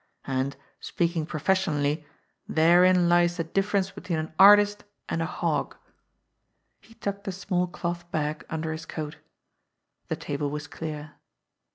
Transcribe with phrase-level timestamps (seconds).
[0.25, 2.07] And, speaking professionally,
[2.47, 5.75] therein lies the differ ence between an artist and a hog!"
[6.79, 9.17] He tucked the small cloth bag under his coat.
[10.07, 11.17] The table was clear.